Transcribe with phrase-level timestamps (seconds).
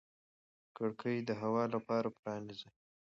[0.75, 2.69] کړکۍ د هوا لپاره پرانیزئ.